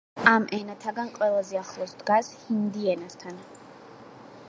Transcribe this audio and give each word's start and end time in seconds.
ამ 0.29 0.45
ენათაგან 0.57 1.11
ყველაზე 1.19 1.61
ახლოს 1.61 1.95
დგას 2.01 2.33
ჰინდი 2.41 2.91
ენასთან. 2.97 3.41